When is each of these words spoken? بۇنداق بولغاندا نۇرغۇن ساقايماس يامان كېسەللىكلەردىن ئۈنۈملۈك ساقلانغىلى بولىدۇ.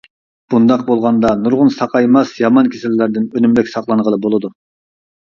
بۇنداق 0.51 0.83
بولغاندا 0.85 1.33
نۇرغۇن 1.41 1.67
ساقايماس 1.75 2.31
يامان 2.43 2.69
كېسەللىكلەردىن 2.75 3.27
ئۈنۈملۈك 3.41 3.69
ساقلانغىلى 3.75 4.19
بولىدۇ. 4.25 4.51